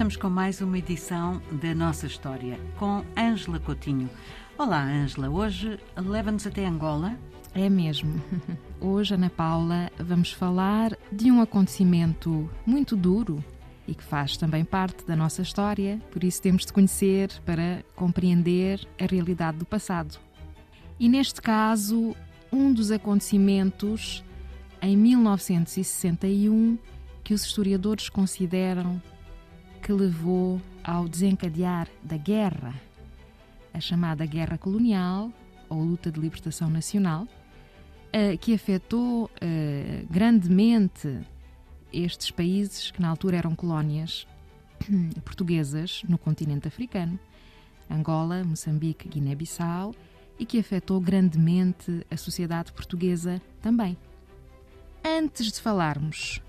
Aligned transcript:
estamos 0.00 0.16
com 0.16 0.30
mais 0.30 0.62
uma 0.62 0.78
edição 0.78 1.42
da 1.60 1.74
nossa 1.74 2.06
história 2.06 2.58
com 2.78 3.04
Ângela 3.14 3.60
Coutinho. 3.60 4.08
Olá, 4.56 4.82
Ângela. 4.82 5.28
Hoje 5.28 5.78
leva-nos 5.94 6.46
até 6.46 6.64
Angola. 6.64 7.18
É 7.54 7.68
mesmo. 7.68 8.18
Hoje, 8.80 9.12
Ana 9.12 9.28
Paula, 9.28 9.92
vamos 9.98 10.32
falar 10.32 10.96
de 11.12 11.30
um 11.30 11.42
acontecimento 11.42 12.50
muito 12.64 12.96
duro 12.96 13.44
e 13.86 13.94
que 13.94 14.02
faz 14.02 14.38
também 14.38 14.64
parte 14.64 15.04
da 15.04 15.14
nossa 15.14 15.42
história, 15.42 16.00
por 16.10 16.24
isso 16.24 16.40
temos 16.40 16.64
de 16.64 16.72
conhecer 16.72 17.30
para 17.44 17.84
compreender 17.94 18.80
a 18.98 19.04
realidade 19.04 19.58
do 19.58 19.66
passado. 19.66 20.18
E 20.98 21.10
neste 21.10 21.42
caso, 21.42 22.16
um 22.50 22.72
dos 22.72 22.90
acontecimentos 22.90 24.24
em 24.80 24.96
1961 24.96 26.78
que 27.22 27.34
os 27.34 27.44
historiadores 27.44 28.08
consideram 28.08 28.98
que 29.90 29.94
levou 29.94 30.62
ao 30.84 31.08
desencadear 31.08 31.88
da 32.00 32.16
guerra, 32.16 32.72
a 33.74 33.80
chamada 33.80 34.24
Guerra 34.24 34.56
Colonial 34.56 35.32
ou 35.68 35.82
Luta 35.82 36.12
de 36.12 36.20
Libertação 36.20 36.70
Nacional, 36.70 37.26
eh, 38.12 38.36
que 38.36 38.54
afetou 38.54 39.28
eh, 39.40 40.04
grandemente 40.08 41.18
estes 41.92 42.30
países 42.30 42.92
que 42.92 43.02
na 43.02 43.08
altura 43.08 43.38
eram 43.38 43.56
colónias 43.56 44.28
portuguesas 45.24 46.04
no 46.08 46.16
continente 46.16 46.68
africano, 46.68 47.18
Angola, 47.90 48.44
Moçambique, 48.44 49.08
Guiné-Bissau, 49.08 49.92
e 50.38 50.46
que 50.46 50.60
afetou 50.60 51.00
grandemente 51.00 52.06
a 52.08 52.16
sociedade 52.16 52.72
portuguesa 52.72 53.42
também. 53.60 53.96
Antes 55.04 55.50
de 55.50 55.60
falarmos 55.60 56.40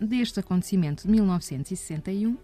deste 0.00 0.40
acontecimento 0.40 1.04
de 1.04 1.12
1961, 1.12 2.36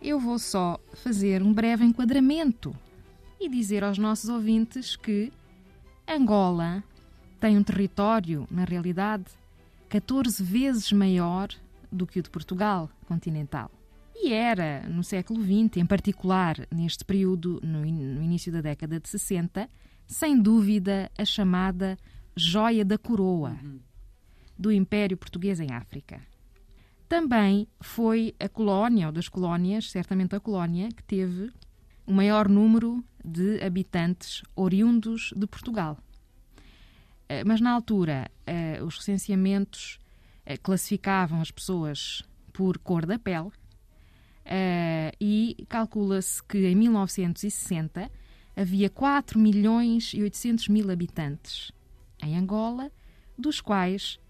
eu 0.00 0.18
vou 0.18 0.38
só 0.38 0.78
fazer 0.94 1.42
um 1.42 1.52
breve 1.52 1.84
enquadramento 1.84 2.74
e 3.38 3.48
dizer 3.48 3.84
aos 3.84 3.98
nossos 3.98 4.30
ouvintes 4.30 4.96
que 4.96 5.32
Angola 6.08 6.82
tem 7.38 7.56
um 7.56 7.62
território, 7.62 8.46
na 8.50 8.64
realidade, 8.64 9.24
14 9.88 10.42
vezes 10.42 10.92
maior 10.92 11.48
do 11.90 12.06
que 12.06 12.20
o 12.20 12.22
de 12.22 12.30
Portugal 12.30 12.90
continental. 13.06 13.70
E 14.14 14.32
era, 14.32 14.86
no 14.88 15.02
século 15.02 15.42
XX, 15.42 15.78
em 15.78 15.86
particular 15.86 16.66
neste 16.70 17.04
período, 17.04 17.60
no, 17.62 17.80
no 17.80 18.22
início 18.22 18.52
da 18.52 18.60
década 18.60 19.00
de 19.00 19.08
60, 19.08 19.68
sem 20.06 20.40
dúvida 20.40 21.10
a 21.16 21.24
chamada 21.24 21.96
joia 22.36 22.84
da 22.84 22.98
coroa 22.98 23.56
do 24.58 24.70
Império 24.70 25.16
Português 25.16 25.58
em 25.58 25.72
África. 25.72 26.20
Também 27.10 27.66
foi 27.80 28.36
a 28.38 28.48
colónia, 28.48 29.08
ou 29.08 29.12
das 29.12 29.28
colónias, 29.28 29.90
certamente 29.90 30.36
a 30.36 30.38
colónia, 30.38 30.90
que 30.90 31.02
teve 31.02 31.50
o 32.06 32.12
maior 32.12 32.48
número 32.48 33.04
de 33.24 33.60
habitantes 33.64 34.44
oriundos 34.54 35.32
de 35.34 35.44
Portugal. 35.48 35.98
Eh, 37.28 37.42
mas 37.42 37.60
na 37.60 37.72
altura, 37.72 38.30
eh, 38.46 38.80
os 38.80 38.96
recenseamentos 38.98 39.98
eh, 40.46 40.56
classificavam 40.56 41.40
as 41.40 41.50
pessoas 41.50 42.22
por 42.52 42.78
cor 42.78 43.04
da 43.04 43.18
pele 43.18 43.50
e 45.20 45.66
calcula-se 45.68 46.40
que 46.44 46.58
em 46.58 46.76
1960 46.76 48.08
havia 48.56 48.88
4 48.88 49.36
milhões 49.36 50.12
e 50.14 50.22
800 50.22 50.68
mil 50.68 50.88
habitantes 50.92 51.72
em 52.22 52.36
Angola, 52.36 52.90
dos 53.36 53.60
quais 53.60 54.20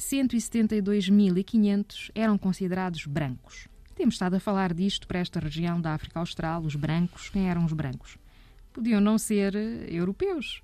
172.500 0.00 2.10
eram 2.14 2.38
considerados 2.38 3.04
brancos. 3.06 3.68
Temos 3.94 4.14
estado 4.14 4.36
a 4.36 4.40
falar 4.40 4.72
disto 4.72 5.06
para 5.06 5.18
esta 5.18 5.38
região 5.38 5.78
da 5.80 5.94
África 5.94 6.18
Austral, 6.18 6.62
os 6.62 6.74
brancos. 6.74 7.28
Quem 7.28 7.50
eram 7.50 7.66
os 7.66 7.72
brancos? 7.72 8.16
Podiam 8.72 9.00
não 9.00 9.18
ser 9.18 9.54
eh, 9.54 9.86
europeus, 9.90 10.62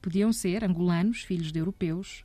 podiam 0.00 0.32
ser 0.32 0.64
angolanos, 0.64 1.22
filhos 1.22 1.52
de 1.52 1.58
europeus, 1.58 2.24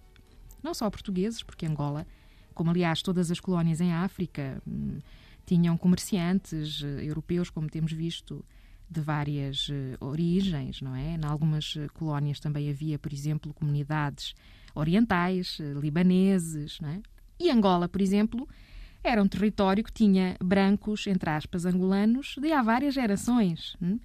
não 0.63 0.73
só 0.73 0.89
portugueses, 0.89 1.43
porque 1.43 1.66
Angola, 1.66 2.07
como 2.53 2.69
aliás 2.69 3.01
todas 3.01 3.29
as 3.29 3.39
colónias 3.39 3.81
em 3.81 3.91
África, 3.91 4.61
hum, 4.66 4.99
tinham 5.45 5.77
comerciantes 5.77 6.81
eh, 6.81 7.03
europeus, 7.03 7.49
como 7.49 7.69
temos 7.69 7.91
visto, 7.91 8.45
de 8.90 9.01
várias 9.01 9.68
eh, 9.72 9.97
origens, 10.00 10.81
não 10.81 10.96
é? 10.96 11.16
Em 11.16 11.25
algumas 11.25 11.78
colónias 11.94 12.40
também 12.40 12.69
havia, 12.69 13.00
por 13.00 13.12
exemplo, 13.12 13.53
comunidades 13.53 14.34
orientais, 14.73 15.57
eh, 15.59 15.73
libaneses. 15.79 16.79
Não 16.79 16.90
é? 16.90 17.01
E 17.40 17.50
Angola, 17.50 17.90
por 17.90 18.01
exemplo, 18.01 18.47
era 19.03 19.22
um 19.22 19.28
território 19.28 19.84
que 19.84 19.91
tinha 19.91 20.35
brancos, 20.44 21.07
entre 21.07 21.29
aspas, 21.29 21.66
angolanos, 21.66 22.35
de 22.40 22.51
há 22.51 22.62
várias 22.62 22.94
gerações. 22.94 23.75
Hein? 23.81 23.94
Hum? 23.94 24.00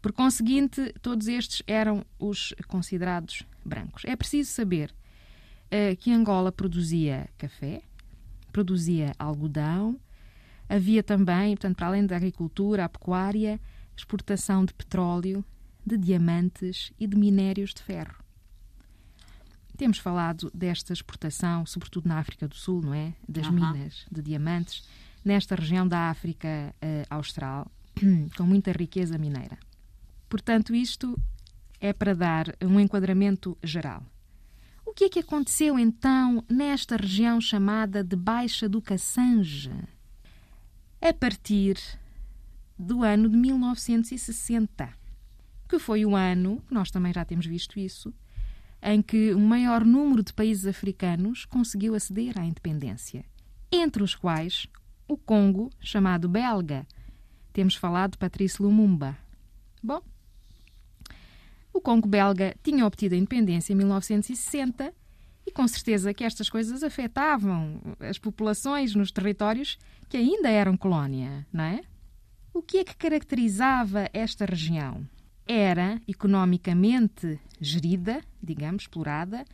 Por 0.00 0.12
conseguinte, 0.12 0.94
todos 1.02 1.28
estes 1.28 1.62
eram 1.66 2.02
os 2.18 2.54
considerados 2.66 3.42
brancos. 3.62 4.02
É 4.06 4.16
preciso 4.16 4.50
saber 4.50 4.94
uh, 5.66 5.94
que 5.96 6.10
Angola 6.10 6.50
produzia 6.50 7.28
café, 7.36 7.82
produzia 8.50 9.12
algodão, 9.18 10.00
havia 10.66 11.02
também, 11.02 11.54
portanto, 11.54 11.76
para 11.76 11.88
além 11.88 12.06
da 12.06 12.16
agricultura, 12.16 12.86
a 12.86 12.88
pecuária, 12.88 13.60
exportação 14.00 14.64
de 14.64 14.74
petróleo, 14.74 15.44
de 15.84 15.96
diamantes 15.96 16.92
e 16.98 17.06
de 17.06 17.16
minérios 17.16 17.72
de 17.72 17.82
ferro. 17.82 18.16
Temos 19.76 19.98
falado 19.98 20.50
desta 20.52 20.92
exportação, 20.92 21.64
sobretudo 21.64 22.08
na 22.08 22.18
África 22.18 22.46
do 22.46 22.54
Sul, 22.54 22.82
não 22.82 22.92
é? 22.92 23.14
Das 23.26 23.46
uhum. 23.46 23.54
minas 23.54 24.04
de 24.10 24.20
diamantes, 24.20 24.86
nesta 25.24 25.54
região 25.54 25.88
da 25.88 26.10
África 26.10 26.74
uh, 26.82 27.06
Austral, 27.08 27.70
com 28.36 28.42
muita 28.42 28.72
riqueza 28.72 29.16
mineira. 29.16 29.58
Portanto, 30.28 30.74
isto 30.74 31.18
é 31.80 31.92
para 31.92 32.14
dar 32.14 32.54
um 32.62 32.78
enquadramento 32.78 33.56
geral. 33.62 34.04
O 34.84 34.92
que 34.92 35.04
é 35.04 35.08
que 35.08 35.20
aconteceu 35.20 35.78
então 35.78 36.44
nesta 36.48 36.96
região 36.96 37.40
chamada 37.40 38.04
de 38.04 38.16
Baixa 38.16 38.68
do 38.68 38.82
Cassange? 38.82 39.72
A 41.00 41.12
partir 41.14 41.78
do 42.80 43.02
ano 43.02 43.28
de 43.28 43.36
1960, 43.36 44.88
que 45.68 45.78
foi 45.78 46.06
o 46.06 46.16
ano, 46.16 46.62
nós 46.70 46.90
também 46.90 47.12
já 47.12 47.24
temos 47.24 47.44
visto 47.44 47.78
isso, 47.78 48.12
em 48.82 49.02
que 49.02 49.34
um 49.34 49.46
maior 49.46 49.84
número 49.84 50.22
de 50.22 50.32
países 50.32 50.66
africanos 50.66 51.44
conseguiu 51.44 51.94
aceder 51.94 52.38
à 52.38 52.44
independência, 52.44 53.24
entre 53.70 54.02
os 54.02 54.14
quais 54.14 54.66
o 55.06 55.16
Congo, 55.16 55.70
chamado 55.78 56.28
belga. 56.28 56.86
Temos 57.52 57.74
falado 57.74 58.12
de 58.12 58.18
Patrício 58.18 58.64
Lumumba. 58.64 59.16
Bom, 59.82 60.00
o 61.74 61.80
Congo 61.82 62.08
belga 62.08 62.56
tinha 62.62 62.86
obtido 62.86 63.14
a 63.14 63.18
independência 63.18 63.74
em 63.74 63.76
1960 63.76 64.94
e 65.46 65.52
com 65.52 65.68
certeza 65.68 66.14
que 66.14 66.24
estas 66.24 66.48
coisas 66.48 66.82
afetavam 66.82 67.80
as 68.00 68.18
populações 68.18 68.94
nos 68.94 69.10
territórios 69.10 69.78
que 70.08 70.16
ainda 70.16 70.48
eram 70.48 70.76
colónia, 70.76 71.46
não 71.52 71.64
é? 71.64 71.82
O 72.52 72.62
que 72.62 72.78
é 72.78 72.84
que 72.84 72.96
caracterizava 72.96 74.08
esta 74.12 74.44
região? 74.44 75.06
era 75.52 76.00
economicamente 76.06 77.40
gerida, 77.60 78.22
digamos, 78.40 78.84
explorada, 78.84 79.44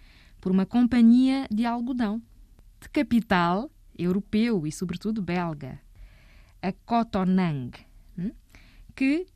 por 0.42 0.52
uma 0.52 0.66
companhia 0.66 1.48
de 1.50 1.64
algodão, 1.64 2.20
de 2.78 2.90
capital 2.90 3.70
europeu 3.98 4.66
e, 4.66 4.72
sobretudo, 4.72 5.22
belga, 5.22 5.80
a 6.60 6.70
Cotonang, 6.70 7.72
hum, 8.18 8.30
que, 8.94 9.26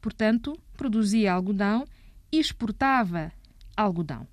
portanto, 0.00 0.56
produzia 0.76 1.32
algodão 1.32 1.84
e 2.30 2.38
exportava 2.38 3.32
algodão. 3.76 4.24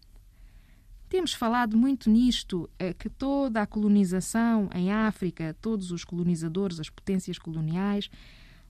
Temos 1.14 1.32
falado 1.32 1.78
muito 1.78 2.10
nisto, 2.10 2.68
eh, 2.80 2.92
que 2.92 3.08
toda 3.08 3.62
a 3.62 3.68
colonização 3.68 4.68
em 4.74 4.92
África, 4.92 5.56
todos 5.62 5.92
os 5.92 6.04
colonizadores, 6.04 6.80
as 6.80 6.90
potências 6.90 7.38
coloniais, 7.38 8.10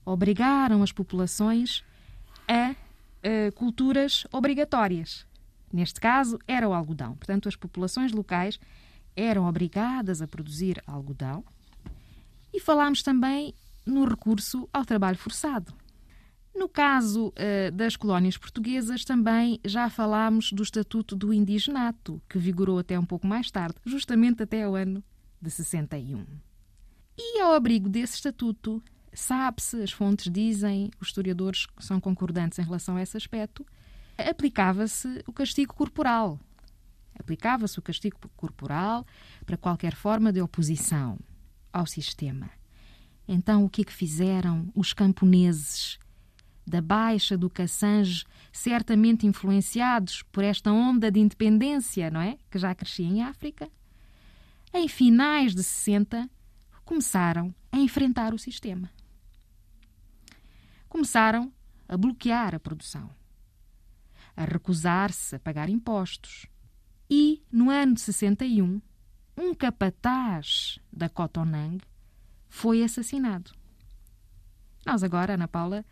obrigaram 0.04 0.82
as 0.82 0.92
populações 0.92 1.82
a 2.46 2.72
uh, 2.72 3.52
culturas 3.54 4.26
obrigatórias. 4.30 5.26
Neste 5.72 5.98
caso, 5.98 6.38
era 6.46 6.68
o 6.68 6.74
algodão. 6.74 7.16
Portanto, 7.16 7.48
as 7.48 7.56
populações 7.56 8.12
locais 8.12 8.60
eram 9.16 9.48
obrigadas 9.48 10.20
a 10.20 10.28
produzir 10.28 10.82
algodão. 10.86 11.42
E 12.52 12.60
falámos 12.60 13.02
também 13.02 13.54
no 13.86 14.04
recurso 14.04 14.68
ao 14.70 14.84
trabalho 14.84 15.16
forçado. 15.16 15.72
No 16.54 16.68
caso 16.68 17.28
uh, 17.28 17.72
das 17.72 17.96
colónias 17.96 18.36
portuguesas, 18.36 19.04
também 19.04 19.58
já 19.64 19.90
falámos 19.90 20.52
do 20.52 20.62
Estatuto 20.62 21.16
do 21.16 21.32
Indigenato, 21.32 22.22
que 22.28 22.38
vigorou 22.38 22.78
até 22.78 22.98
um 22.98 23.04
pouco 23.04 23.26
mais 23.26 23.50
tarde, 23.50 23.76
justamente 23.84 24.42
até 24.42 24.68
o 24.68 24.76
ano 24.76 25.02
de 25.42 25.50
61. 25.50 26.24
E 27.18 27.40
ao 27.40 27.52
abrigo 27.52 27.88
desse 27.88 28.14
estatuto 28.14 28.82
sabe-se, 29.12 29.82
as 29.82 29.92
fontes 29.92 30.30
dizem, 30.30 30.90
os 31.00 31.08
historiadores 31.08 31.66
são 31.78 32.00
concordantes 32.00 32.58
em 32.58 32.62
relação 32.62 32.96
a 32.96 33.02
esse 33.02 33.16
aspecto, 33.16 33.64
aplicava-se 34.18 35.22
o 35.26 35.32
castigo 35.32 35.74
corporal. 35.74 36.38
Aplicava-se 37.18 37.78
o 37.78 37.82
castigo 37.82 38.18
corporal 38.36 39.06
para 39.46 39.56
qualquer 39.56 39.94
forma 39.94 40.32
de 40.32 40.40
oposição 40.40 41.18
ao 41.72 41.86
sistema. 41.86 42.50
Então, 43.26 43.64
o 43.64 43.70
que 43.70 43.82
é 43.82 43.84
que 43.84 43.92
fizeram 43.92 44.68
os 44.74 44.92
camponeses 44.92 45.98
da 46.66 46.80
Baixa 46.80 47.36
do 47.36 47.50
Cassange, 47.50 48.24
certamente 48.52 49.26
influenciados 49.26 50.22
por 50.22 50.42
esta 50.42 50.72
onda 50.72 51.10
de 51.10 51.20
independência, 51.20 52.10
não 52.10 52.20
é? 52.20 52.38
Que 52.50 52.58
já 52.58 52.74
crescia 52.74 53.06
em 53.06 53.22
África? 53.22 53.68
Em 54.72 54.88
finais 54.88 55.54
de 55.54 55.62
60, 55.62 56.28
começaram 56.84 57.54
a 57.70 57.78
enfrentar 57.78 58.34
o 58.34 58.38
sistema. 58.38 58.90
Começaram 60.88 61.52
a 61.88 61.96
bloquear 61.96 62.54
a 62.54 62.60
produção, 62.60 63.10
a 64.36 64.44
recusar-se 64.44 65.36
a 65.36 65.38
pagar 65.38 65.68
impostos. 65.68 66.46
E, 67.10 67.42
no 67.52 67.70
ano 67.70 67.94
de 67.94 68.00
61, 68.00 68.80
um 69.36 69.54
capataz 69.54 70.78
da 70.92 71.08
Cotonang 71.08 71.80
foi 72.48 72.82
assassinado. 72.82 73.52
Nós 74.86 75.02
agora, 75.02 75.34
Ana 75.34 75.48
Paula, 75.48 75.84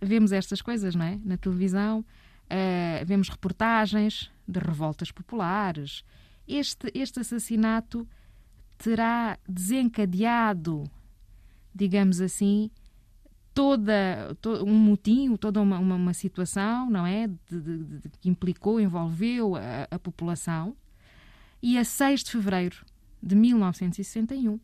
vemos 0.00 0.32
estas 0.32 0.62
coisas, 0.62 0.94
não 0.94 1.04
é? 1.04 1.18
Na 1.24 1.36
televisão, 1.36 2.00
uh, 2.00 3.04
vemos 3.04 3.28
reportagens 3.28 4.30
de 4.46 4.58
revoltas 4.58 5.10
populares. 5.10 6.04
Este, 6.46 6.90
este 6.94 7.20
assassinato 7.20 8.06
terá 8.78 9.38
desencadeado, 9.48 10.84
digamos 11.74 12.20
assim, 12.20 12.70
toda, 13.54 14.36
todo 14.40 14.64
um 14.64 14.74
motim, 14.74 15.36
toda 15.36 15.60
uma, 15.60 15.78
uma, 15.78 15.94
uma 15.96 16.14
situação, 16.14 16.88
não 16.90 17.06
é? 17.06 17.26
De, 17.26 17.60
de, 17.60 17.84
de, 17.84 18.08
que 18.20 18.28
implicou, 18.28 18.80
envolveu 18.80 19.54
a, 19.56 19.86
a 19.90 19.98
população. 19.98 20.74
E 21.62 21.76
a 21.76 21.84
6 21.84 22.24
de 22.24 22.30
fevereiro 22.30 22.84
de 23.22 23.34
1961, 23.34 24.58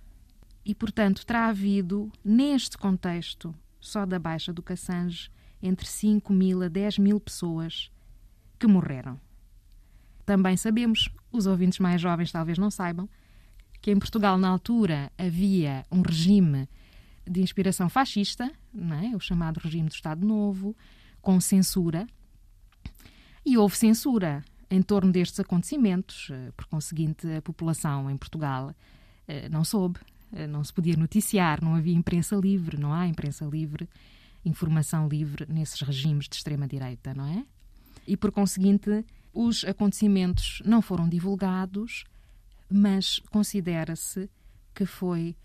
E, 0.65 0.75
portanto, 0.75 1.25
terá 1.25 1.47
havido, 1.47 2.13
neste 2.25 2.77
contexto 2.77 3.55
só 3.81 4.05
da 4.05 4.19
Baixa 4.19 4.53
do 4.53 4.63
Cassange, 4.63 5.31
entre 5.63 5.87
5 5.87 6.33
mil 6.33 6.63
a 6.63 6.69
10 6.69 6.99
mil 6.99 7.21
pessoas 7.21 7.91
que 8.59 8.67
morreram. 8.67 9.21
Também 10.25 10.57
sabemos, 10.57 11.09
os 11.33 11.47
ouvintes 11.47 11.79
mais 11.79 12.01
jovens 12.01 12.31
talvez 12.31 12.59
não 12.59 12.71
saibam, 12.71 13.09
que 13.81 13.91
em 13.91 13.99
Portugal, 13.99 14.37
na 14.37 14.49
altura, 14.49 15.11
havia 15.17 15.87
um 15.91 16.03
regime 16.03 16.69
de 17.27 17.41
inspiração 17.41 17.89
fascista, 17.89 18.51
é? 19.03 19.15
o 19.15 19.21
chamado 19.21 19.59
regime 19.59 19.89
do 19.89 19.95
Estado 19.95 20.27
Novo, 20.27 20.77
com 21.21 21.41
censura. 21.41 22.07
E 23.45 23.57
houve 23.57 23.77
censura 23.77 24.45
em 24.71 24.83
torno 24.83 25.11
destes 25.11 25.41
acontecimentos, 25.41 26.29
eh, 26.31 26.53
por 26.57 26.67
conseguinte, 26.67 27.27
a 27.33 27.41
população 27.41 28.11
em 28.11 28.17
Portugal 28.17 28.75
eh, 29.27 29.49
não 29.49 29.65
soube, 29.65 29.99
eh, 30.33 30.47
não 30.47 30.63
se 30.63 30.73
podia 30.73 30.97
noticiar, 30.97 31.63
não 31.63 31.75
havia 31.75 31.95
imprensa 31.95 32.37
livre, 32.37 32.77
não 32.77 32.93
há 32.93 33.07
imprensa 33.07 33.47
livre 33.47 33.89
informação 34.45 35.09
livre 35.09 35.47
nesses 35.49 35.81
regimes 35.81 36.29
de 36.29 36.37
extrema-direita, 36.37 37.15
não 37.15 37.27
é? 37.27 37.45
E, 38.07 38.17
por 38.17 38.33
conseguinte, 38.33 39.05
os 39.33 39.65
acontecimentos 39.65 40.63
não 40.65 40.81
foram 40.81 41.09
divulgados, 41.09 42.05
mas 42.71 43.19
considera-se 43.31 44.31
que 44.75 44.87
foi 44.87 45.37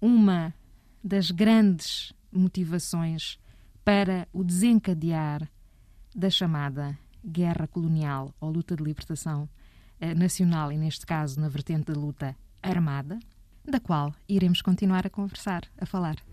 uma 0.00 0.54
das 1.02 1.30
grandes 1.30 2.12
motivações 2.32 3.38
para 3.84 4.28
o 4.32 4.44
desencadear 4.44 5.50
da 6.14 6.30
chamada 6.30 6.98
guerra 7.24 7.66
colonial 7.66 8.34
ou 8.40 8.50
luta 8.50 8.76
de 8.76 8.82
libertação 8.82 9.48
eh, 10.00 10.14
nacional, 10.14 10.70
e 10.70 10.78
neste 10.78 11.06
caso 11.06 11.40
na 11.40 11.48
vertente 11.48 11.92
da 11.92 11.98
luta 11.98 12.36
armada, 12.62 13.18
da 13.64 13.80
qual 13.80 14.14
iremos 14.28 14.62
continuar 14.62 15.06
a 15.06 15.10
conversar, 15.10 15.62
a 15.78 15.86
falar. 15.86 16.27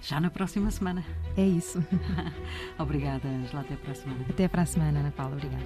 Já 0.00 0.20
na 0.20 0.30
próxima 0.30 0.70
semana. 0.70 1.04
É 1.36 1.44
isso. 1.44 1.84
Obrigada, 2.78 3.28
Angela. 3.28 3.62
Até 3.62 3.76
para 3.76 3.92
a 3.92 3.94
semana. 3.94 4.24
Até 4.28 4.48
para 4.48 4.62
a 4.62 4.66
semana, 4.66 5.00
Ana 5.00 5.12
Paula. 5.12 5.36
Obrigada. 5.36 5.64